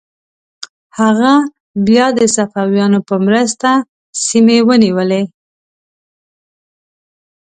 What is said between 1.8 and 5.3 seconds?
بیا د صفویانو په مرسته سیمې ونیولې.